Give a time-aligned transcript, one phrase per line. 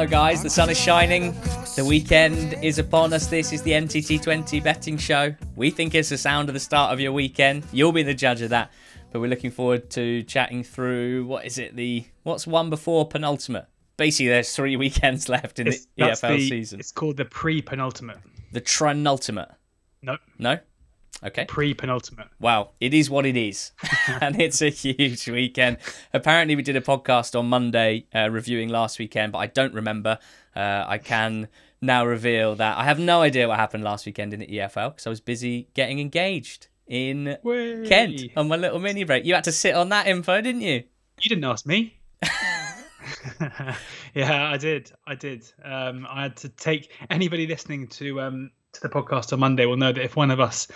[0.00, 0.42] summer, guys.
[0.42, 1.32] The sun is shining.
[1.76, 3.26] The weekend is upon us.
[3.26, 5.34] This is the NTT20 betting show.
[5.56, 7.66] We think it's the sound of the start of your weekend.
[7.70, 8.72] You'll be the judge of that.
[9.12, 11.76] But we're looking forward to chatting through what is it?
[11.76, 13.66] The what's one before penultimate?
[13.98, 16.80] Basically, there's three weekends left in It's, the EFL the- season.
[16.80, 18.18] It's called the pre-penultimate.
[18.52, 19.50] The trinultimate.
[20.02, 20.58] No, No.
[21.22, 21.44] Okay.
[21.44, 22.28] pre-penultimate.
[22.40, 23.72] Wow, it is what it is.
[24.20, 25.76] and it's a huge weekend.
[26.14, 30.18] Apparently, we did a podcast on Monday uh, reviewing last weekend, but I don't remember.
[30.56, 31.48] Uh, I can
[31.82, 35.06] now reveal that I have no idea what happened last weekend in the EFL because
[35.06, 37.84] I was busy getting engaged in Wye.
[37.86, 39.24] Kent on my little mini break.
[39.24, 40.84] You had to sit on that info, didn't you?
[41.20, 41.96] You didn't ask me.
[44.14, 44.92] yeah, I did.
[45.06, 45.50] I did.
[45.64, 49.76] Um, I had to take anybody listening to um, to the podcast on Monday will
[49.76, 50.68] know that if one of us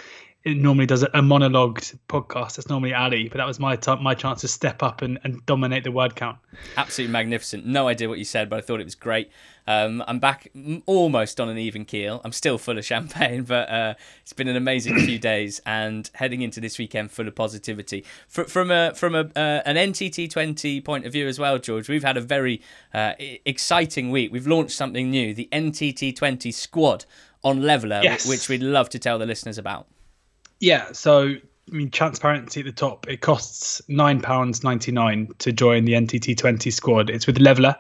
[0.45, 3.97] it normally does a, a monologued podcast, it's normally Ali, but that was my t-
[3.97, 6.39] my chance to step up and, and dominate the word count.
[6.77, 7.65] Absolutely magnificent.
[7.67, 9.31] No idea what you said, but I thought it was great.
[9.67, 10.51] Um, I'm back
[10.85, 12.21] almost on an even keel.
[12.25, 16.43] I'm still full of champagne, but uh, it's been an amazing few days and heading
[16.43, 18.05] into this weekend full of positivity.
[18.29, 21.89] Fr- from a from a uh, an NTT 20 point of view as well, George,
[21.89, 22.61] we've had a very
[22.93, 23.15] uh,
[23.47, 24.31] exciting week.
[24.33, 27.07] We've launched something new, the NTT 20 squad
[27.43, 28.27] on Levellr, Yes.
[28.29, 29.87] which we'd love to tell the listeners about.
[30.61, 31.35] Yeah, so
[31.71, 33.09] I mean, transparency at the top.
[33.09, 37.11] It costs nine pounds ninety nine to join the NTT twenty squad.
[37.11, 37.75] It's with Levellr,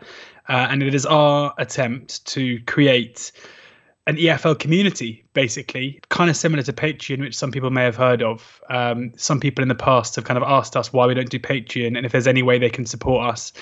[0.48, 3.32] uh, and it is our attempt to create
[4.06, 8.22] an EFL community, basically, kind of similar to Patreon, which some people may have heard
[8.22, 8.60] of.
[8.68, 11.38] Um, some people in the past have kind of asked us why we don't do
[11.38, 13.52] Patreon and if there's any way they can support us.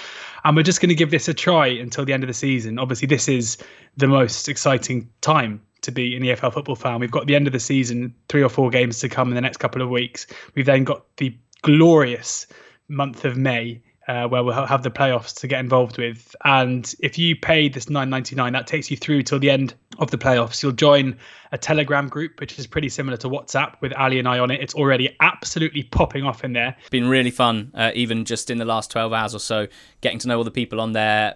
[0.44, 2.80] And we're just going to give this a try until the end of the season.
[2.80, 3.56] Obviously, this is
[3.96, 7.00] the most exciting time to be an EFL football fan.
[7.00, 9.40] We've got the end of the season, three or four games to come in the
[9.40, 10.26] next couple of weeks.
[10.54, 12.46] We've then got the glorious
[12.88, 13.82] month of May.
[14.08, 17.84] Uh, where we'll have the playoffs to get involved with, and if you pay this
[17.84, 20.62] 9.99, that takes you through till the end of the playoffs.
[20.62, 21.16] You'll join
[21.52, 24.60] a Telegram group, which is pretty similar to WhatsApp, with Ali and I on it.
[24.60, 26.76] It's already absolutely popping off in there.
[26.90, 29.66] been really fun, uh, even just in the last 12 hours or so,
[30.00, 31.34] getting to know all the people on there.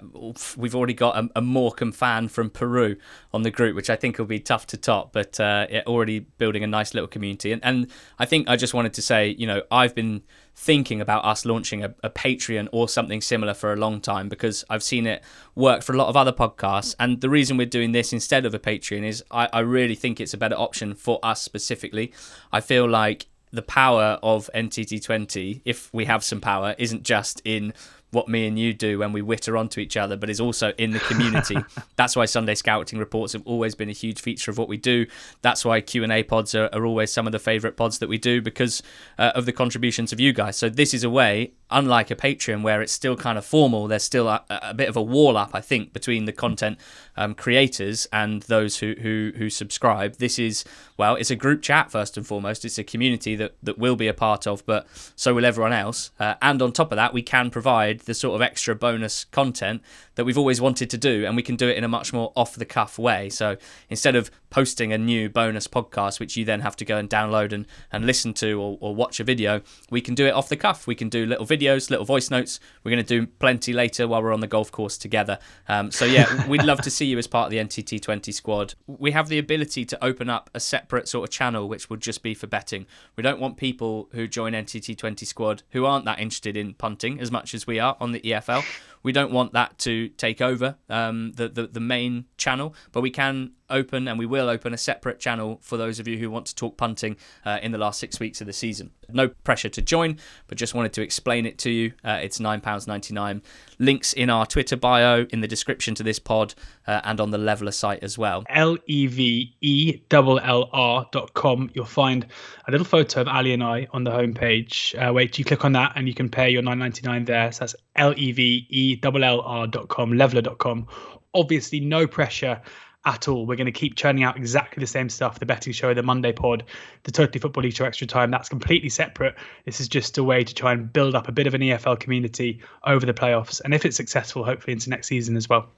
[0.57, 2.97] We've already got a, a Morecambe fan from Peru
[3.33, 6.21] on the group, which I think will be tough to top, but uh, yeah, already
[6.21, 7.53] building a nice little community.
[7.53, 10.23] And, and I think I just wanted to say, you know, I've been
[10.59, 14.65] thinking about us launching a, a Patreon or something similar for a long time because
[14.71, 15.23] I've seen it
[15.55, 16.97] work for a lot of other podcasts.
[16.99, 20.19] And the reason we're doing this instead of a Patreon is I, I really think
[20.19, 22.13] it's a better option for us specifically.
[22.53, 27.75] I feel like the power of NTT20, if we have some power, isn't just in
[28.17, 30.91] what me and you do when we witter onto each other, but is also in
[30.91, 31.55] the community.
[31.97, 35.05] That's why Sunday Scouting reports have always been a huge feature of what we do.
[35.43, 38.09] That's why Q and A pods are, are always some of the favourite pods that
[38.09, 38.83] we do because
[39.19, 40.57] uh, of the contributions of you guys.
[40.57, 43.89] So this is a way, unlike a Patreon, where it's still kind of formal.
[43.89, 46.79] There's still a, a bit of a wall up, I think, between the content
[47.17, 50.17] um, creators and those who, who who subscribe.
[50.17, 50.65] This is
[50.97, 52.65] well, it's a group chat first and foremost.
[52.65, 56.11] It's a community that that we'll be a part of, but so will everyone else.
[56.19, 59.83] Uh, and on top of that, we can provide the sort of extra bonus content
[60.15, 62.33] that we've always wanted to do, and we can do it in a much more
[62.37, 63.29] off the cuff way.
[63.29, 63.57] So
[63.91, 67.53] instead of posting a new bonus podcast, which you then have to go and download
[67.53, 69.61] and, and listen to or, or watch a video,
[69.91, 70.87] we can do it off the cuff.
[70.87, 72.61] We can do little videos, little voice notes.
[72.85, 75.39] We're going to do plenty later while we're on the golf course together.
[75.69, 78.75] Um, so yeah, we'd love to see you as part of the NTT20 squad.
[78.87, 82.23] We have the ability to open up a separate sort of channel, which would just
[82.23, 82.87] be for betting.
[83.17, 87.31] We don't want people who join NTT20 squad who aren't that interested in punting as
[87.31, 88.65] much as we are on the EFL.
[89.07, 93.11] We don't want that to take over um, the, the the main channel, but we
[93.13, 96.47] can open and we will open a separate channel for those of you who want
[96.47, 98.91] to talk punting uh, in the last six weeks of the season.
[99.09, 100.19] No pressure to join,
[100.49, 101.93] but just wanted to explain it to you.
[102.05, 103.43] Uh, it's £9.99.
[103.79, 106.55] Links in our Twitter bio, in the description to this pod,
[106.87, 108.45] uh, and on the Levellr site as well.
[108.49, 111.71] L E V E L L R dot com.
[111.75, 112.27] You'll find
[112.67, 114.95] a little photo of Ali and I on the homepage.
[114.97, 117.53] Uh, wait, you click on that and you can pay your nine ninety nine there.
[117.53, 120.87] So that's L E V E L L R dot com, levellr dot com.
[121.35, 122.61] Obviously, no pressure
[123.05, 123.47] at all.
[123.47, 125.39] We're going to keep churning out exactly the same stuff.
[125.39, 126.65] The betting show, the Monday pod,
[127.05, 128.31] the Totally Football League Show Extra Time.
[128.31, 129.37] That's completely separate.
[129.65, 132.01] This is just a way to try and build up a bit of an EFL
[132.01, 135.69] community over the playoffs, and if it's successful, hopefully into next season as well.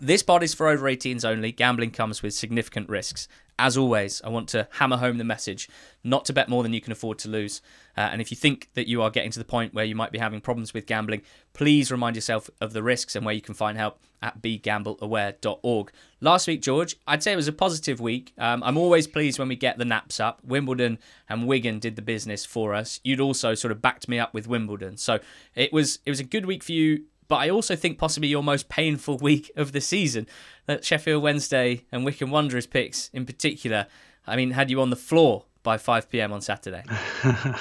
[0.00, 1.52] This pod is for over 18s only.
[1.52, 3.28] Gambling comes with significant risks.
[3.58, 5.70] As always, I want to hammer home the message
[6.04, 7.62] not to bet more than you can afford to lose.
[7.96, 10.12] Uh, and if you think that you are getting to the point where you might
[10.12, 11.22] be having problems with gambling,
[11.54, 15.90] please remind yourself of the risks and where you can find help at begambleaware.org.
[16.20, 18.34] Last week, George, I'd say it was a positive week.
[18.36, 20.44] Um, I'm always pleased when we get the naps up.
[20.44, 23.00] Wimbledon and Wigan did the business for us.
[23.02, 25.20] You'd also sort of backed me up with Wimbledon, so
[25.54, 28.42] it was it was a good week for you but I also think possibly your
[28.42, 30.26] most painful week of the season.
[30.66, 33.86] That Sheffield Wednesday and Wycombe Wanderers picks in particular.
[34.26, 36.32] I mean, had you on the floor by 5 p.m.
[36.32, 36.82] on Saturday.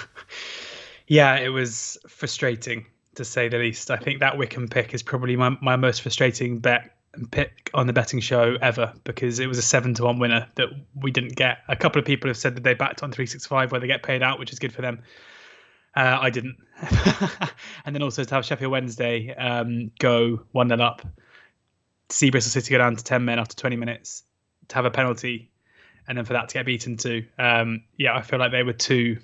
[1.07, 2.85] yeah, it was frustrating
[3.15, 3.91] to say the least.
[3.91, 7.87] I think that Wycombe pick is probably my, my most frustrating bet and pick on
[7.87, 11.35] the betting show ever because it was a seven to one winner that we didn't
[11.35, 11.59] get.
[11.67, 14.21] A couple of people have said that they backed on 365 where they get paid
[14.21, 15.01] out, which is good for them.
[15.95, 16.57] Uh, I didn't.
[17.85, 21.01] and then also to have Sheffield Wednesday um, go 1 0 up,
[22.09, 24.23] see Bristol City go down to 10 men after 20 minutes,
[24.67, 25.51] to have a penalty,
[26.07, 27.25] and then for that to get beaten too.
[27.39, 29.19] Um, yeah, I feel like they were two,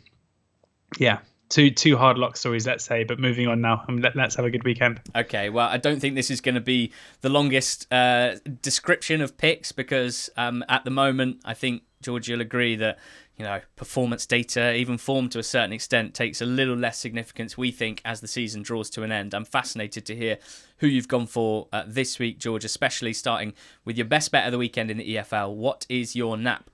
[0.97, 1.19] yeah,
[1.49, 3.03] two two hard luck stories, let's say.
[3.03, 5.01] But moving on now, um, let, us have a good weekend.
[5.15, 9.37] Okay, well, I don't think this is going to be the longest uh, description of
[9.37, 12.97] picks because um, at the moment, I think George, you'll agree that
[13.41, 17.57] you know, performance data, even form to a certain extent, takes a little less significance,
[17.57, 19.33] we think, as the season draws to an end.
[19.33, 20.37] I'm fascinated to hear
[20.77, 23.53] who you've gone for uh, this week, George, especially starting
[23.83, 25.55] with your best bet of the weekend in the EFL.
[25.55, 26.69] What is your nap?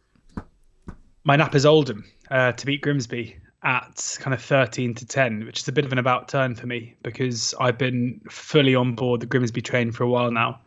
[1.23, 5.61] My nap is Oldham uh, to beat Grimsby at kind of 13 to 10, which
[5.61, 9.21] is a bit of an about turn for me because I've been fully on board
[9.21, 10.59] the Grimsby train for a while now.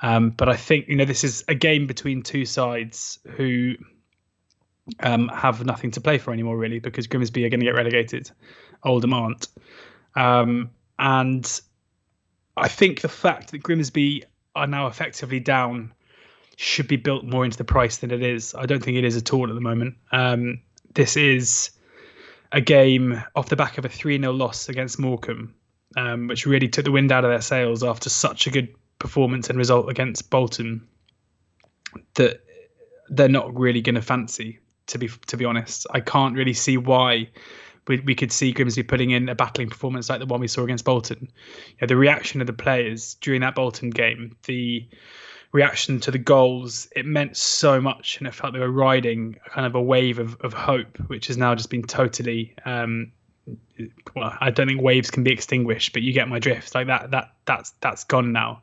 [0.00, 3.74] Um, but I think, you know, this is a game between two sides who
[5.00, 8.30] um, have nothing to play for anymore, really, because Grimsby are going to get relegated.
[8.82, 9.48] Oldham aren't.
[10.14, 11.60] Um, and
[12.56, 15.92] I think the fact that Grimsby are now effectively down
[16.56, 18.54] should be built more into the price than it is.
[18.54, 19.94] I don't think it is at all at the moment.
[20.12, 20.60] Um,
[20.94, 21.70] this is
[22.52, 25.54] a game off the back of a 3 0 loss against Morecambe,
[25.96, 29.48] um, which really took the wind out of their sails after such a good performance
[29.48, 30.86] and result against Bolton
[32.14, 32.40] that
[33.08, 34.58] they're not really going to fancy
[34.90, 35.86] to be to be honest.
[35.92, 37.28] I can't really see why
[37.88, 40.62] we, we could see Grimsby putting in a battling performance like the one we saw
[40.62, 41.28] against Bolton.
[41.68, 44.86] You know, the reaction of the players during that Bolton game, the
[45.52, 49.50] reaction to the goals, it meant so much, and it felt they were riding a
[49.50, 52.54] kind of a wave of, of hope, which has now just been totally.
[52.64, 53.12] Um,
[54.14, 56.74] well, I don't think waves can be extinguished, but you get my drift.
[56.74, 58.62] Like that, that that's that's gone now.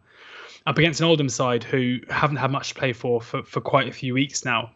[0.65, 3.87] Up against an Oldham side who haven't had much to play for for, for quite
[3.87, 4.71] a few weeks now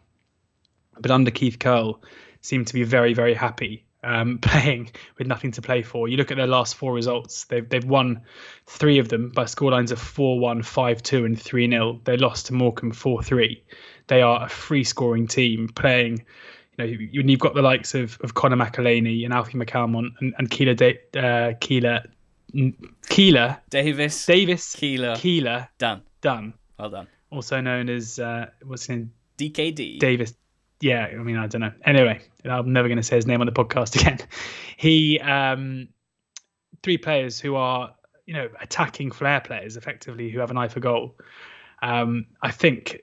[1.01, 2.01] but under Keith Curle,
[2.42, 6.07] seem to be very, very happy um, playing with nothing to play for.
[6.07, 8.21] You look at their last four results; they've they've won
[8.65, 12.03] three of them by scorelines of 4-1, 5-2, and 3-0.
[12.03, 13.62] They lost to Morecambe 4-3.
[14.07, 16.25] They are a free-scoring team playing.
[16.77, 20.33] You know, when you've got the likes of, of Conor McAleny and Alfie McCalmont and,
[20.38, 22.06] and Keillor, uh, Keillor,
[22.53, 26.53] Keillor, Davis, Davis, Keillor, Keillor, done, done.
[26.80, 27.07] Well done.
[27.30, 29.12] Also known as uh, what's his name?
[29.38, 30.00] DKD.
[30.00, 30.33] Davis
[30.81, 31.72] yeah, I mean, I don't know.
[31.86, 34.19] Anyway, I'm never going to say his name on the podcast again.
[34.78, 35.88] He, um,
[36.83, 37.94] three players who are,
[38.25, 41.16] you know, attacking flair players effectively who have an eye for goal.
[41.81, 43.01] Um, I think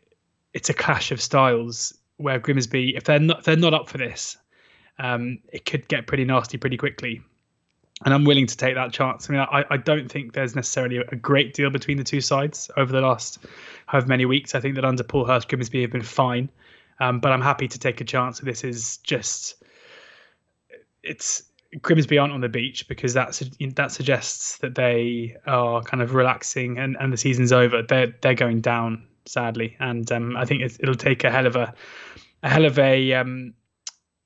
[0.54, 3.98] it's a clash of styles where Grimsby, if they're not, if they're not up for
[3.98, 4.36] this,
[4.98, 7.22] um, it could get pretty nasty pretty quickly.
[8.04, 9.28] And I'm willing to take that chance.
[9.28, 12.70] I mean, I, I don't think there's necessarily a great deal between the two sides
[12.76, 13.38] over the last
[13.86, 14.54] however many weeks.
[14.54, 16.48] I think that under Paul Hurst, Grimsby have been fine.
[17.00, 18.40] Um, but I'm happy to take a chance.
[18.40, 19.62] This is just
[21.02, 21.44] it's
[21.82, 23.40] Grimsby aren't on the beach because that
[23.76, 27.82] that suggests that they are kind of relaxing and, and the season's over.
[27.82, 31.74] They're they're going down sadly, and um, I think it'll take a hell of a
[32.42, 33.54] a hell of a um,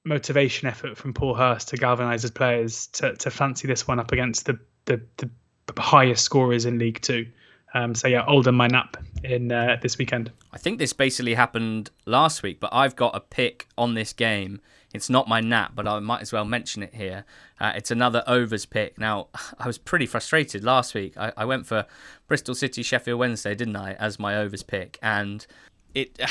[0.05, 4.13] motivation effort from Paul Hurst to galvanise his players to to fancy this one up
[4.13, 5.31] against the the, the
[5.79, 7.27] highest scorers in League Two.
[7.75, 10.31] Um, so yeah, Oldham my nap in uh, this weekend.
[10.53, 14.61] I think this basically happened last week, but I've got a pick on this game.
[14.93, 17.25] It's not my nap, but I might as well mention it here.
[17.59, 18.99] Uh, it's another overs pick.
[18.99, 21.17] Now, I was pretty frustrated last week.
[21.17, 21.87] I, I went for
[22.29, 25.47] Bristol City Sheffield Wednesday, didn't I, as my overs pick, and
[25.95, 26.19] it.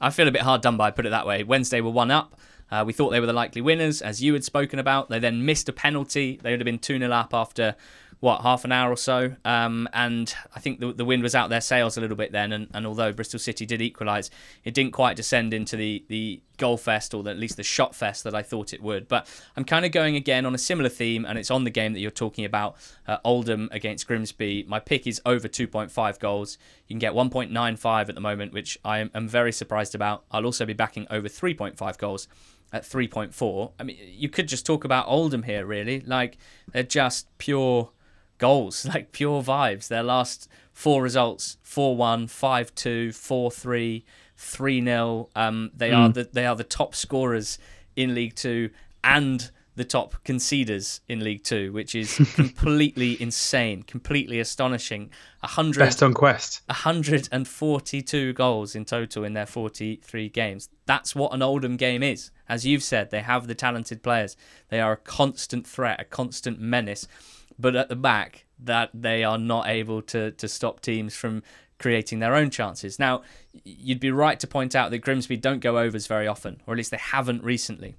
[0.00, 0.90] I feel a bit hard done by.
[0.90, 1.44] Put it that way.
[1.44, 2.34] Wednesday were one up.
[2.72, 5.10] Uh, we thought they were the likely winners, as you had spoken about.
[5.10, 6.40] They then missed a penalty.
[6.42, 7.76] They would have been 2 0 up after
[8.22, 11.50] what half an hour or so, um, and I think the, the wind was out
[11.50, 12.52] their sails a little bit then.
[12.52, 14.30] And, and although Bristol City did equalise,
[14.62, 17.96] it didn't quite descend into the the goal fest or the, at least the shot
[17.96, 19.08] fest that I thought it would.
[19.08, 19.26] But
[19.56, 21.98] I'm kind of going again on a similar theme, and it's on the game that
[21.98, 22.76] you're talking about,
[23.08, 24.66] uh, Oldham against Grimsby.
[24.68, 26.58] My pick is over 2.5 goals.
[26.86, 30.22] You can get 1.95 at the moment, which I am, am very surprised about.
[30.30, 32.28] I'll also be backing over 3.5 goals
[32.72, 33.72] at 3.4.
[33.80, 36.02] I mean, you could just talk about Oldham here, really.
[36.02, 36.38] Like
[36.72, 37.90] they're just pure
[38.42, 39.88] goals, like pure vibes.
[39.88, 44.04] Their last four results 4 1, 5 2, 4 3,
[44.36, 45.28] 3 0.
[45.34, 45.96] Um, they, mm.
[45.96, 47.58] are the, they are the top scorers
[47.96, 48.70] in League Two
[49.04, 55.10] and the top conceders in League Two, which is completely insane, completely astonishing.
[55.40, 56.62] 100, Best on Quest.
[56.66, 60.68] 142 goals in total in their 43 games.
[60.86, 62.30] That's what an Oldham game is.
[62.48, 64.36] As you've said, they have the talented players.
[64.68, 67.06] They are a constant threat, a constant menace.
[67.58, 71.42] But at the back, that they are not able to to stop teams from
[71.78, 72.98] creating their own chances.
[72.98, 73.22] Now,
[73.64, 76.76] you'd be right to point out that Grimsby don't go overs very often, or at
[76.76, 77.96] least they haven't recently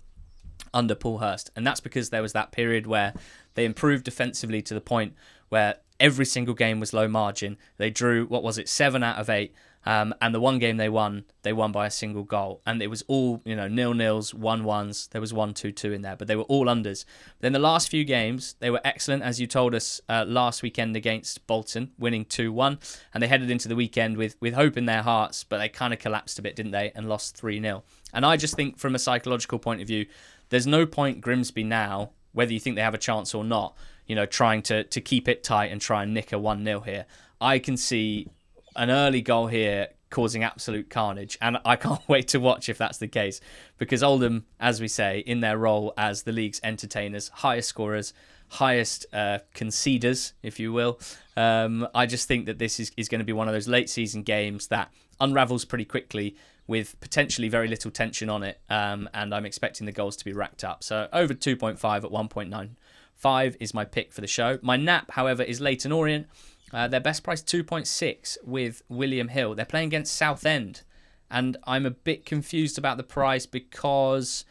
[0.73, 1.51] under Paul Hurst.
[1.55, 3.13] And that's because there was that period where
[3.55, 5.13] they improved defensively to the point
[5.49, 7.57] where every single game was low margin.
[7.77, 9.53] They drew, what was it, seven out of eight.
[9.85, 12.61] Um, and the one game they won, they won by a single goal.
[12.65, 15.07] And it was all, you know, nil nils, one ones.
[15.07, 17.05] There was one, two, two in there, but they were all unders.
[17.41, 20.95] Then the last few games, they were excellent, as you told us uh, last weekend
[20.95, 22.79] against Bolton, winning 2 1.
[23.13, 25.93] And they headed into the weekend with, with hope in their hearts, but they kind
[25.93, 26.91] of collapsed a bit, didn't they?
[26.95, 27.83] And lost 3 0.
[28.13, 30.05] And I just think, from a psychological point of view,
[30.49, 33.75] there's no point Grimsby now, whether you think they have a chance or not,
[34.05, 36.81] you know, trying to, to keep it tight and try and nick a 1 0
[36.81, 37.05] here.
[37.41, 38.29] I can see
[38.75, 41.37] an early goal here causing absolute carnage.
[41.41, 43.41] And I can't wait to watch if that's the case
[43.77, 48.13] because Oldham, as we say, in their role as the league's entertainers, highest scorers,
[48.49, 50.99] highest uh, conceders, if you will.
[51.35, 53.89] Um, I just think that this is, is going to be one of those late
[53.89, 56.35] season games that unravels pretty quickly
[56.67, 58.59] with potentially very little tension on it.
[58.69, 60.83] Um, and I'm expecting the goals to be racked up.
[60.83, 64.59] So over 2.5 at 1.95 is my pick for the show.
[64.61, 66.27] My nap, however, is Leyton Orient.
[66.73, 69.53] Uh, their best price 2.6 with William Hill.
[69.53, 70.81] They're playing against Southend,
[71.29, 74.43] and I'm a bit confused about the price because,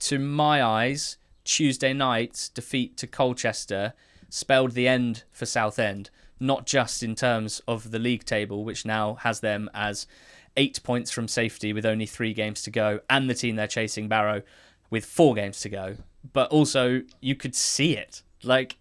[0.00, 3.94] to my eyes, Tuesday night's defeat to Colchester
[4.28, 6.10] spelled the end for Southend.
[6.38, 10.06] Not just in terms of the league table, which now has them as
[10.56, 14.08] eight points from safety with only three games to go, and the team they're chasing,
[14.08, 14.42] Barrow,
[14.90, 15.96] with four games to go,
[16.32, 18.22] but also you could see it.
[18.42, 18.76] Like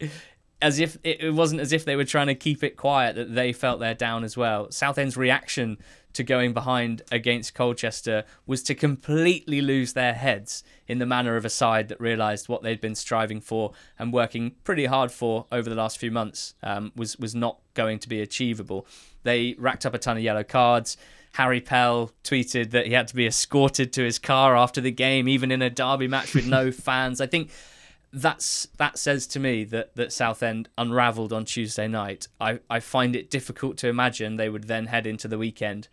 [0.63, 3.51] as if it wasn't as if they were trying to keep it quiet that they
[3.51, 4.72] felt they're down as well.
[4.72, 5.77] Southend's reaction
[6.13, 11.43] to going behind against Colchester was to completely lose their heads in the manner of
[11.43, 15.70] a side that realised what they'd been striving for and working pretty hard for over
[15.70, 18.88] the last few months um, was was not going to be achievable.
[19.24, 20.96] They racked up a ton of yellow cards.
[21.34, 25.27] Harry Pell tweeted that he had to be escorted to his car after the game,
[25.27, 27.20] even in a derby match with no fans.
[27.20, 27.50] I think
[28.13, 32.27] that's that says to me that that Southend unravelled on Tuesday night.
[32.39, 35.88] I, I find it difficult to imagine they would then head into the weekend,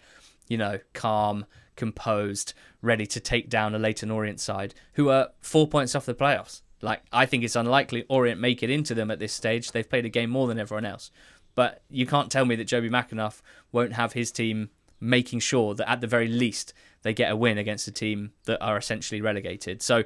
[0.46, 1.46] you know, calm,
[1.76, 6.14] composed, ready to take down a Leyton Orient side who are four points off the
[6.14, 6.60] playoffs.
[6.82, 9.72] Like I think it's unlikely Orient make it into them at this stage.
[9.72, 11.10] They've played a game more than everyone else.
[11.54, 13.40] But you can't tell me that Joby McAnuff
[13.72, 17.58] won't have his team making sure that at the very least they get a win
[17.58, 19.82] against a team that are essentially relegated.
[19.82, 20.04] So,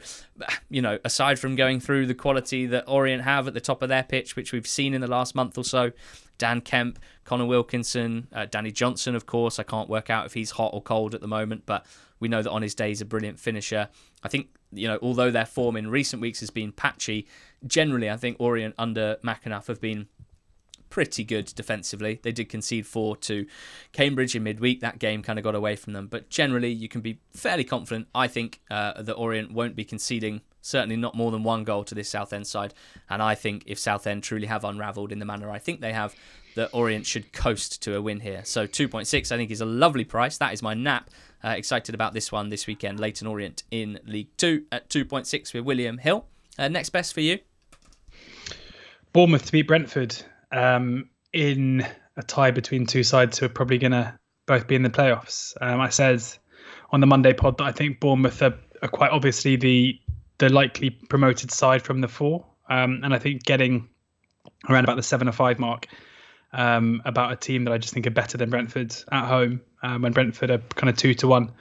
[0.71, 3.89] you know, aside from going through the quality that Orient have at the top of
[3.89, 5.93] their pitch, which we've seen in the last month or so,
[6.39, 9.59] Dan Kemp, Connor Wilkinson, uh, Danny Johnson, of course.
[9.59, 11.87] I can't work out if he's hot or cold at the moment, but
[12.21, 13.89] we know that on his day he's a brilliant finisher.
[14.23, 17.27] I think, you know, although their form in recent weeks has been patchy,
[17.67, 20.09] generally I think Orient under McAnuff have been
[20.95, 22.21] pretty good defensively.
[22.23, 23.47] They did concede four to
[23.91, 24.79] Cambridge in midweek.
[24.79, 26.07] That game kind of got away from them.
[26.07, 30.43] But generally, you can be fairly confident, I think, uh, that Orient won't be conceding
[30.61, 32.75] certainly not more than one goal to this Southend side.
[33.11, 36.15] And I think if Southend truly have unravelled in the manner I think they have,
[36.55, 38.43] that Orient should coast to a win here.
[38.45, 40.39] So 2.6 I think is a lovely price.
[40.39, 41.11] That is my nap.
[41.43, 43.01] Uh, excited about this one this weekend.
[43.01, 46.27] Leyton Orient in League Two at 2.6 with William Hill.
[46.57, 47.41] Uh, next best for you?
[49.13, 50.25] Bournemouth to beat Brentford
[50.55, 54.83] um, in a tie between two sides who are probably going to both be in
[54.83, 55.55] the playoffs.
[55.61, 56.23] Um, I said
[56.91, 60.01] on the Monday pod that I think Bournemouth are, are quite obviously the
[60.39, 63.89] the likely promoted side from the four, um, and I think getting
[64.69, 65.87] around about the seven or five mark
[66.53, 70.03] um, about a team that I just think are better than Brentford at home um,
[70.03, 71.53] when Brentford are kind of two to one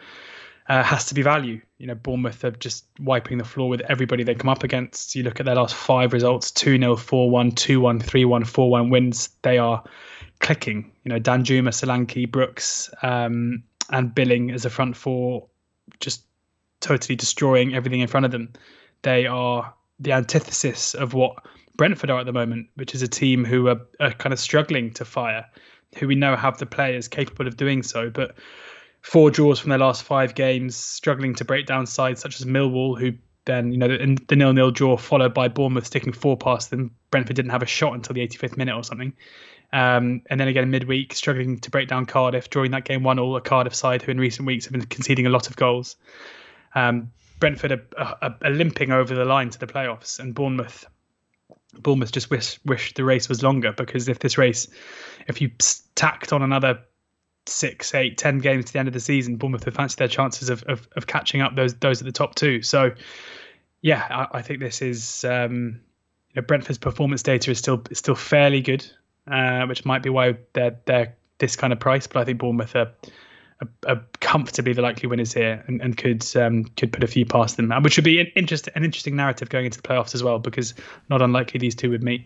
[0.67, 1.61] uh, has to be value.
[1.77, 5.15] You know, Bournemouth are just wiping the floor with everybody they come up against.
[5.15, 8.43] You look at their last five results 2 0, 4 1, 2 1, 3 1,
[8.45, 9.29] 4 1 wins.
[9.41, 9.83] They are
[10.39, 10.91] clicking.
[11.03, 15.47] You know, Danjuma, Solanke, Brooks, um, and Billing as a front four,
[15.99, 16.23] just
[16.79, 18.53] totally destroying everything in front of them.
[19.01, 21.35] They are the antithesis of what
[21.75, 24.91] Brentford are at the moment, which is a team who are, are kind of struggling
[24.93, 25.45] to fire,
[25.97, 28.35] who we know have the players capable of doing so, but
[29.03, 32.97] four draws from their last five games, struggling to break down sides such as Millwall,
[32.97, 33.11] who
[33.45, 36.95] then, you know, the, the nil-nil draw followed by Bournemouth sticking four past them.
[37.11, 39.13] Brentford didn't have a shot until the 85th minute or something.
[39.73, 43.35] Um, and then again midweek, struggling to break down Cardiff, drawing that game one all
[43.35, 45.97] a Cardiff side who in recent weeks have been conceding a lot of goals.
[46.73, 50.85] Um, Brentford are, are, are, limping over the line to the playoffs, and Bournemouth.
[51.73, 54.67] Bournemouth just wish wish the race was longer because if this race,
[55.27, 55.51] if you
[55.95, 56.79] tacked on another
[57.45, 60.49] six, eight, ten games to the end of the season, Bournemouth would fancy their chances
[60.49, 62.61] of, of, of catching up those those at the top two.
[62.61, 62.91] So,
[63.81, 65.81] yeah, I, I think this is um,
[66.29, 68.85] you know, Brentford's performance data is still is still fairly good,
[69.27, 72.07] uh, which might be why they're they're this kind of price.
[72.07, 72.91] But I think Bournemouth are,
[73.61, 77.25] are, are comfortably the likely winners here and, and could um, could put a few
[77.25, 80.23] past them, which would be an interest an interesting narrative going into the playoffs as
[80.23, 80.73] well, because
[81.09, 82.25] not unlikely these two would meet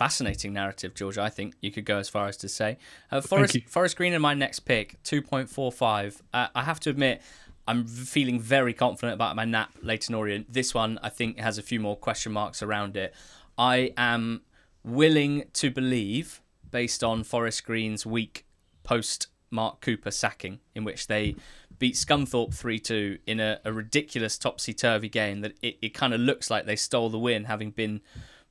[0.00, 1.18] fascinating narrative, George.
[1.18, 2.78] I think you could go as far as to say.
[3.12, 6.22] Uh, Forest, Forest Green in my next pick, 2.45.
[6.32, 7.20] Uh, I have to admit,
[7.68, 10.50] I'm feeling very confident about my nap Leyton Orient.
[10.50, 13.14] This one, I think, has a few more question marks around it.
[13.58, 14.40] I am
[14.82, 16.40] willing to believe,
[16.70, 18.46] based on Forest Green's week
[18.82, 21.36] post Mark Cooper sacking, in which they
[21.78, 26.14] beat Scunthorpe 3 2 in a, a ridiculous topsy turvy game, that it, it kind
[26.14, 28.00] of looks like they stole the win, having been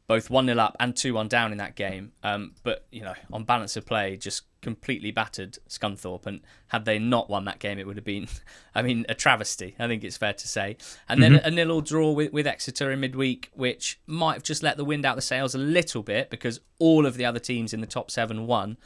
[0.10, 2.13] both 1 0 up and 2 1 down in that game.
[2.24, 6.25] Um, but, you know, on balance of play, just completely battered Scunthorpe.
[6.25, 8.28] And had they not won that game, it would have been,
[8.75, 10.78] I mean, a travesty, I think it's fair to say.
[11.08, 11.48] And then mm-hmm.
[11.48, 14.84] a nil all draw with, with Exeter in midweek, which might have just let the
[14.84, 17.86] wind out the sails a little bit because all of the other teams in the
[17.86, 18.78] top seven won.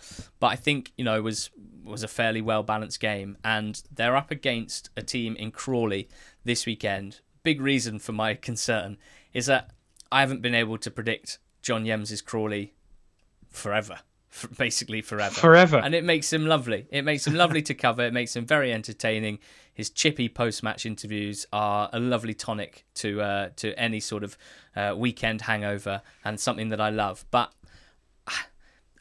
[0.42, 1.52] But I think, you know, was
[1.86, 3.38] was a fairly well balanced game.
[3.46, 6.10] And they're up against a team in Crawley
[6.44, 7.22] this weekend.
[7.44, 8.98] Big reason for my concern
[9.34, 9.72] is that
[10.14, 12.74] I haven't been able to predict John Yems's Crawley
[13.50, 14.00] forever.
[14.30, 15.34] For basically forever.
[15.34, 15.78] Forever.
[15.78, 16.88] And it makes him lovely.
[16.90, 18.04] It makes him lovely to cover.
[18.04, 19.40] It makes him very entertaining.
[19.74, 24.38] His chippy post-match interviews are a lovely tonic to uh, to any sort of
[24.76, 27.26] uh, weekend hangover and something that I love.
[27.32, 27.52] But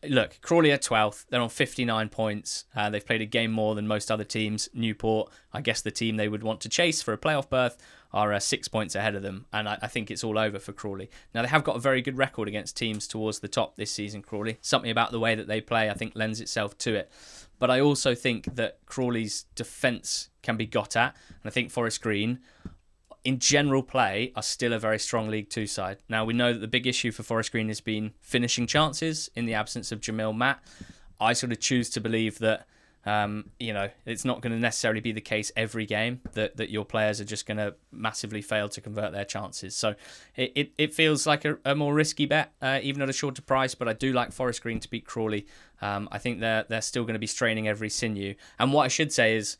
[0.08, 1.26] look, Crawley are 12th.
[1.28, 2.64] They're on 59 points.
[2.74, 4.68] Uh, they've played a game more than most other teams.
[4.74, 7.76] Newport, I guess the team they would want to chase for a playoff berth,
[8.12, 10.72] are uh, six points ahead of them, and I, I, think it's all over for
[10.72, 11.10] Crawley.
[11.34, 14.22] Now they have got a very good record against teams towards the top this season.
[14.22, 17.10] Crawley, something about the way that they play, I think, lends itself to it.
[17.58, 22.02] But I also think that Crawley's defence can be got at, and I think Forest
[22.02, 22.40] Green,
[23.24, 25.98] in general play, are still a very strong League Two side.
[26.08, 29.46] Now we know that the big issue for Forest Green has been finishing chances in
[29.46, 30.60] the absence of Jamille Matt.
[31.20, 32.66] I sort of choose to believe that
[33.04, 36.70] um, you know, it's not going to necessarily be the case every game that, that
[36.70, 39.74] your players are just going to massively fail to convert their chances.
[39.74, 39.94] So
[40.36, 43.42] it, it, it feels like a, a more risky bet, uh, even at a shorter
[43.42, 43.74] price.
[43.74, 45.46] But I do like Forest Green to beat Crawley.
[45.80, 48.34] Um, I think they're they're still going to be straining every sinew.
[48.58, 49.56] And what I should say is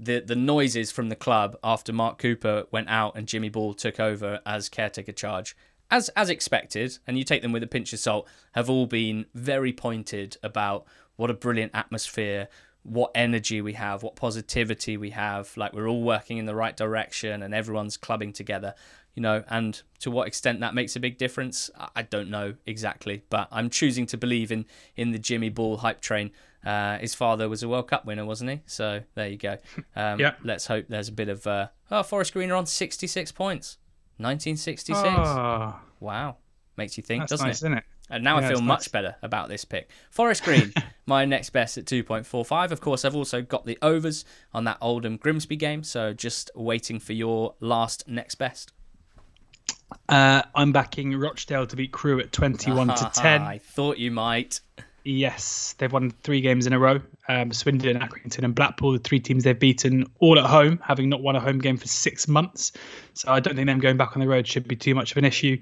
[0.00, 4.00] the the noises from the club after Mark Cooper went out and Jimmy Ball took
[4.00, 5.54] over as caretaker charge.
[5.92, 9.26] As, as expected, and you take them with a pinch of salt, have all been
[9.34, 10.84] very pointed about
[11.16, 12.46] what a brilliant atmosphere,
[12.84, 16.76] what energy we have, what positivity we have, like we're all working in the right
[16.76, 18.72] direction and everyone's clubbing together,
[19.14, 23.24] you know, and to what extent that makes a big difference, I don't know exactly,
[23.28, 26.30] but I'm choosing to believe in in the Jimmy Ball hype train.
[26.64, 28.60] Uh, his father was a World Cup winner, wasn't he?
[28.66, 29.58] So there you go.
[29.96, 30.34] Um, yeah.
[30.44, 33.76] Let's hope there's a bit of uh, oh Forest Green are on 66 points,
[34.18, 34.98] 1966.
[34.98, 35.80] Oh, ah.
[35.98, 36.36] wow,
[36.76, 37.66] makes you think, doesn't nice, it?
[37.66, 37.84] Isn't it?
[38.08, 38.88] And now yeah, I feel much nice.
[38.88, 39.90] better about this pick.
[40.10, 40.72] Forest Green,
[41.06, 42.70] my next best at 2.45.
[42.70, 46.98] Of course, I've also got the overs on that Oldham Grimsby game, so just waiting
[46.98, 48.72] for your last next best.
[50.08, 53.42] Uh, I'm backing Rochdale to beat Crewe at 21 to 10.
[53.42, 54.60] I thought you might.
[55.04, 57.00] Yes, they've won three games in a row.
[57.28, 61.22] Um, Swindon, Accrington, and Blackpool, the three teams they've beaten all at home, having not
[61.22, 62.72] won a home game for six months.
[63.14, 65.16] So I don't think them going back on the road should be too much of
[65.16, 65.60] an issue.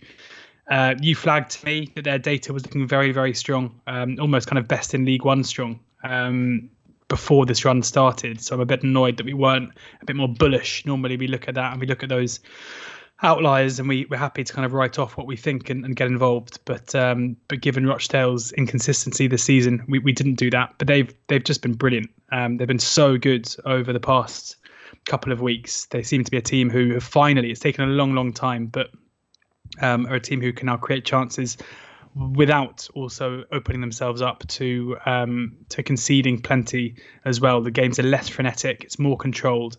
[0.71, 4.49] Uh, you flagged to me that their data was looking very, very strong, um, almost
[4.49, 6.69] kind of best in League One strong um,
[7.07, 8.41] before this run started.
[8.41, 9.71] So I'm a bit annoyed that we weren't
[10.03, 10.85] a bit more bullish.
[10.85, 12.41] Normally we look at that and we look at those
[13.23, 15.97] outliers and we, we're happy to kind of write off what we think and, and
[15.97, 16.61] get involved.
[16.65, 20.75] But um, but given Rochdale's inconsistency this season, we, we didn't do that.
[20.79, 22.11] But they've they've just been brilliant.
[22.31, 24.57] Um, they've been so good over the past
[25.07, 25.87] couple of weeks.
[25.87, 28.67] They seem to be a team who have finally, it's taken a long, long time,
[28.67, 28.89] but
[29.81, 31.57] um, are a team who can now create chances
[32.35, 37.63] without also opening themselves up to um, to conceding plenty as well.
[37.63, 39.79] The games are less frenetic; it's more controlled.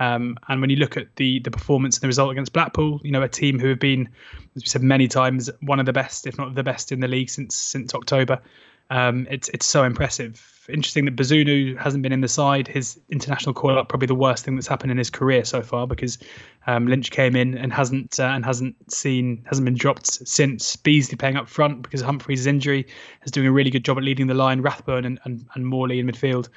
[0.00, 3.12] Um, and when you look at the the performance and the result against Blackpool, you
[3.12, 4.08] know a team who have been,
[4.56, 7.08] as we said many times, one of the best, if not the best, in the
[7.08, 8.40] league since since October.
[8.88, 10.46] Um, it's it's so impressive.
[10.68, 12.66] Interesting that Bazunu hasn't been in the side.
[12.66, 15.86] His international call up probably the worst thing that's happened in his career so far
[15.86, 16.18] because
[16.66, 20.76] um, Lynch came in and hasn't uh, and hasn't seen hasn't been dropped since.
[20.76, 22.86] Beesley playing up front because Humphrys' injury
[23.24, 24.62] is doing a really good job at leading the line.
[24.62, 26.48] Rathbone and and, and Morley in midfield.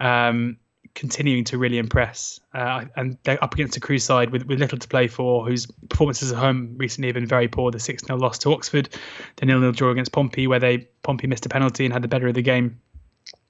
[0.00, 0.58] Um,
[0.94, 2.40] continuing to really impress.
[2.52, 5.66] Uh, and they're up against a Crewe side with, with little to play for, whose
[5.88, 7.70] performances at home recently have been very poor.
[7.70, 8.88] The 6 0 loss to Oxford,
[9.36, 12.08] the 0 0 draw against Pompey, where they Pompey missed a penalty and had the
[12.08, 12.80] better of the game.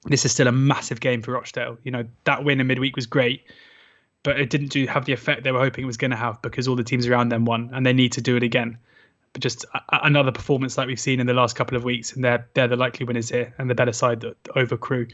[0.05, 1.77] This is still a massive game for Rochdale.
[1.83, 3.43] You know, that win in midweek was great,
[4.23, 6.41] but it didn't do have the effect they were hoping it was going to have
[6.41, 8.77] because all the teams around them won, and they need to do it again.
[9.33, 12.23] But just a, another performance like we've seen in the last couple of weeks, and
[12.23, 15.07] they're they're the likely winners here and the better side over Crewe.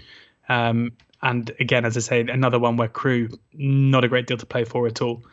[0.47, 4.45] Um, and again, as I say, another one where Crewe not a great deal to
[4.45, 5.23] play for at all.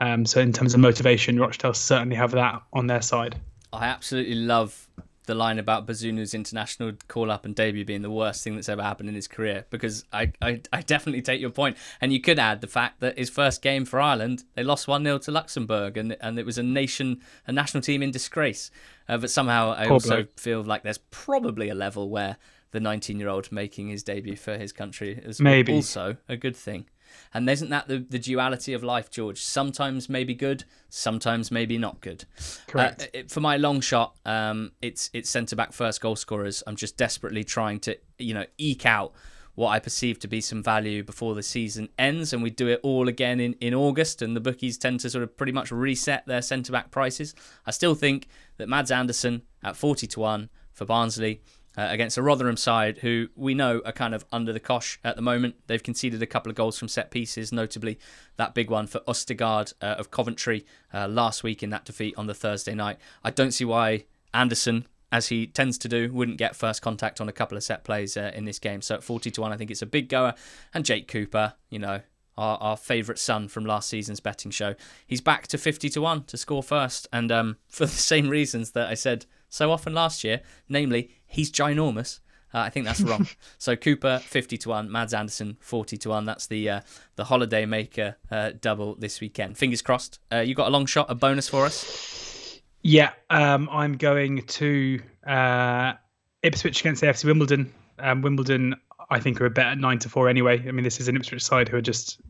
[0.00, 3.36] Um, so in terms of motivation, Rochdale certainly have that on their side.
[3.72, 4.88] I absolutely love
[5.26, 8.82] the line about Bazunu's international call up and debut being the worst thing that's ever
[8.82, 11.76] happened in his career because I, I, I definitely take your point.
[12.00, 15.02] And you could add the fact that his first game for Ireland, they lost 1
[15.02, 18.70] 0 to Luxembourg and, and it was a nation, a national team in disgrace.
[19.08, 20.38] Uh, but somehow I Poor also bloke.
[20.38, 22.36] feel like there's probably a level where
[22.72, 25.72] the 19 year old making his debut for his country is Maybe.
[25.72, 26.86] also a good thing.
[27.32, 29.40] And isn't that the, the duality of life, George?
[29.40, 32.24] Sometimes maybe good, sometimes maybe not good.
[32.66, 33.02] Correct.
[33.02, 36.62] Uh, it, for my long shot, um, it's it's centre back first goal scorers.
[36.66, 39.12] I'm just desperately trying to you know eke out
[39.54, 42.80] what I perceive to be some value before the season ends, and we do it
[42.82, 46.26] all again in, in August, and the bookies tend to sort of pretty much reset
[46.26, 47.34] their centre back prices.
[47.64, 51.40] I still think that Mads Andersen at 40 to 1 for Barnsley
[51.76, 55.16] uh, against a Rotherham side who we know are kind of under the cosh at
[55.16, 55.56] the moment.
[55.66, 57.98] They've conceded a couple of goals from set pieces, notably
[58.36, 62.26] that big one for Ostigard uh, of Coventry uh, last week in that defeat on
[62.26, 62.98] the Thursday night.
[63.22, 67.28] I don't see why Andersen, as he tends to do, wouldn't get first contact on
[67.28, 68.82] a couple of set plays uh, in this game.
[68.82, 70.34] So at 40 to 1, I think it's a big goer.
[70.72, 72.00] And Jake Cooper, you know,
[72.38, 74.74] our, our favourite son from last season's betting show.
[75.06, 77.08] He's back to 50 to 1 to score first.
[77.12, 81.50] And um, for the same reasons that I said so often last year, namely, he's
[81.50, 82.20] ginormous.
[82.54, 83.26] Uh, I think that's wrong.
[83.58, 86.24] so Cooper fifty to one, Mads Andersen forty to one.
[86.24, 86.80] That's the uh,
[87.16, 89.58] the holiday maker uh, double this weekend.
[89.58, 90.20] Fingers crossed.
[90.32, 92.60] Uh, you got a long shot, a bonus for us.
[92.82, 95.94] Yeah, um, I'm going to uh,
[96.42, 97.74] Ipswich against AFC Wimbledon.
[97.98, 98.76] Um, Wimbledon,
[99.10, 100.62] I think, are a bet at nine to four anyway.
[100.66, 102.20] I mean, this is an Ipswich side who are just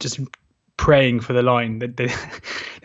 [0.00, 0.20] just
[0.76, 1.78] praying for the line.
[1.78, 2.12] They, they,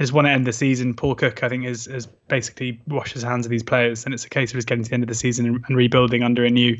[0.03, 0.93] just want to end the season.
[0.93, 4.25] Paul Cook, I think, has, has basically washed his hands of these players, and it's
[4.25, 6.45] a case of just getting to the end of the season and, and rebuilding under
[6.45, 6.77] a new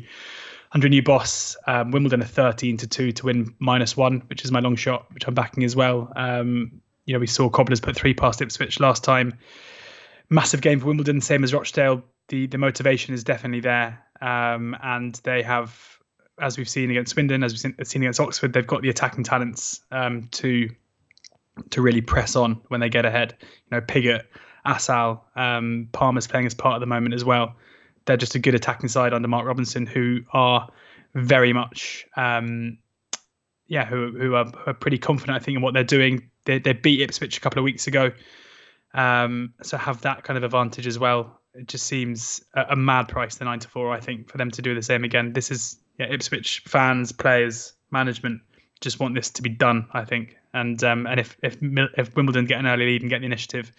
[0.72, 1.56] under a new boss.
[1.66, 5.12] Um, Wimbledon are 13 to two to win minus one, which is my long shot,
[5.12, 6.12] which I'm backing as well.
[6.16, 9.36] Um, you know, we saw Cobblers put three past Ipswich last time.
[10.28, 12.02] Massive game for Wimbledon, same as Rochdale.
[12.28, 15.98] The the motivation is definitely there, um, and they have
[16.40, 19.82] as we've seen against Swindon, as we've seen against Oxford, they've got the attacking talents
[19.90, 20.70] um, to
[21.70, 23.36] to really press on when they get ahead.
[23.40, 24.24] You know, Pigott,
[24.64, 27.54] Assal, um, Palmer's playing as part of the moment as well.
[28.06, 30.68] They're just a good attacking side under Mark Robinson, who are
[31.14, 32.78] very much, um,
[33.66, 36.28] yeah, who who are, are, pretty confident, I think, in what they're doing.
[36.44, 38.10] They, they beat Ipswich a couple of weeks ago,
[38.94, 41.40] um, so have that kind of advantage as well.
[41.54, 43.92] It just seems a, a mad price, the nine to four.
[43.92, 45.32] I think for them to do the same again.
[45.32, 48.40] This is yeah, Ipswich fans, players, management
[48.80, 49.86] just want this to be done.
[49.92, 53.20] I think, and um, and if if if Wimbledon get an early lead and get
[53.20, 53.72] the initiative,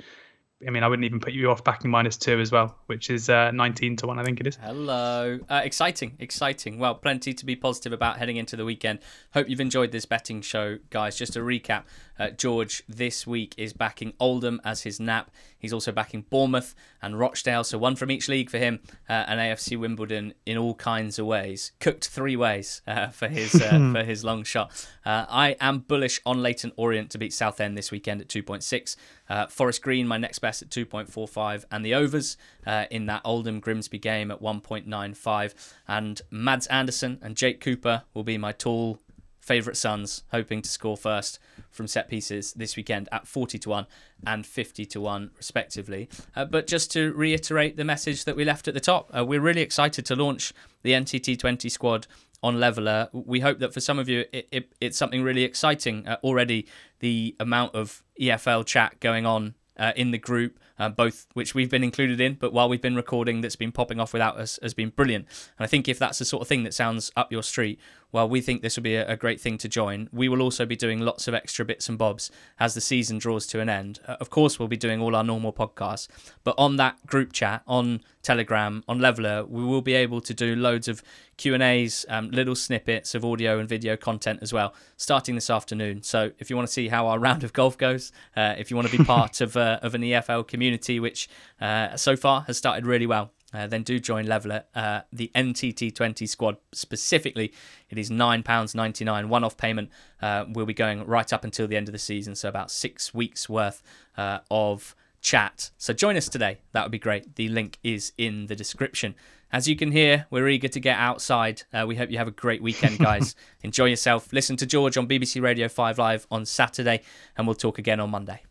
[0.65, 3.29] I mean, I wouldn't even put you off backing minus two as well, which is
[3.29, 4.57] uh, 19 to one, I think it is.
[4.57, 5.39] Hello.
[5.49, 6.77] Uh, exciting, exciting.
[6.77, 8.99] Well, plenty to be positive about heading into the weekend.
[9.33, 11.17] Hope you've enjoyed this betting show, guys.
[11.17, 11.83] Just to recap,
[12.19, 15.31] uh, George this week is backing Oldham as his nap.
[15.61, 19.39] He's also backing Bournemouth and Rochdale, so one from each league for him, uh, and
[19.39, 21.71] AFC Wimbledon in all kinds of ways.
[21.79, 24.71] Cooked three ways uh, for his uh, for his long shot.
[25.05, 28.95] Uh, I am bullish on Leyton Orient to beat Southend this weekend at 2.6.
[29.29, 33.59] Uh, Forest Green, my next best at 2.45, and the overs uh, in that Oldham
[33.59, 35.53] Grimsby game at 1.95.
[35.87, 38.99] And Mads Andersen and Jake Cooper will be my tall
[39.41, 43.87] favourite sons, hoping to score first from set pieces this weekend at 40 to 1
[44.25, 46.07] and 50 to 1 respectively.
[46.35, 49.41] Uh, but just to reiterate the message that we left at the top, uh, we're
[49.41, 52.07] really excited to launch the NTT20 squad
[52.43, 53.09] on Levellr.
[53.11, 56.07] We hope that for some of you it, it, it's something really exciting.
[56.07, 56.67] Uh, already
[56.99, 61.69] the amount of EFL chat going on uh, in the group, uh, both which we've
[61.69, 64.73] been included in, but while we've been recording, that's been popping off without us has
[64.73, 65.25] been brilliant.
[65.57, 67.79] And I think if that's the sort of thing that sounds up your street,
[68.11, 70.09] well, we think this will be a, great thing to join.
[70.11, 73.45] We will also be doing lots of extra bits and bobs as the season draws
[73.47, 73.99] to an end.
[74.07, 76.07] Uh, of course, we'll be doing all our normal podcasts,
[76.43, 80.55] but on that group chat, on Telegram, on Levellr, we will be able to do
[80.55, 81.03] loads of
[81.37, 85.49] Q and A's, um, little snippets of audio and video content as well, starting this
[85.49, 86.03] afternoon.
[86.03, 88.77] So if you want to see how our round of golf goes, uh, if you
[88.77, 92.57] want to be part of uh, of an EFL community, which uh, so far has
[92.57, 94.63] started really well uh, then do join Levellr.
[94.73, 97.53] Uh, the NTT20 squad specifically,
[97.89, 99.89] it is £9.99 one off payment.
[100.21, 103.13] Uh, will be going right up until the end of the season, so about six
[103.13, 103.81] weeks worth
[104.17, 105.71] uh, of chat.
[105.77, 106.59] So join us today.
[106.73, 107.35] That would be great.
[107.35, 109.15] The link is in the description.
[109.53, 111.63] As you can hear, we're eager to get outside.
[111.73, 113.35] Uh, we hope you have a great weekend, guys.
[113.63, 114.31] Enjoy yourself.
[114.31, 117.01] Listen to George on BBC Radio 5 Live on Saturday,
[117.37, 118.43] and we'll talk again on Monday.